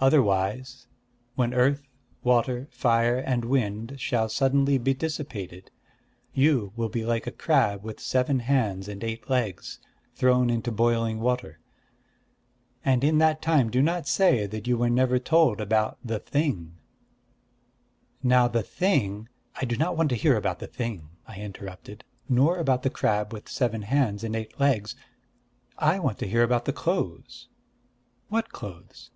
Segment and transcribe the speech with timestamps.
[0.00, 0.88] Otherwise,
[1.36, 1.84] when Earth,
[2.24, 5.70] Water, Fire, and Wind shall suddenly be dissipated,
[6.34, 9.78] you will be like a crab with seven hands and eight legs,
[10.16, 11.60] thrown into boiling water.
[12.84, 16.74] And in that time do not say that you were never told about the Thing.'...
[18.20, 22.58] Now the Thing" "I do not want to hear about the Thing," I interrupted, "nor
[22.58, 24.96] about the crab with seven hands and eight legs.
[25.78, 27.46] I want to hear about the clothes."
[28.28, 29.12] "What clothes?"